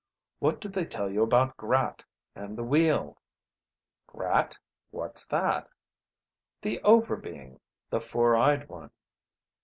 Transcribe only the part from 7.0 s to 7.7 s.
Being.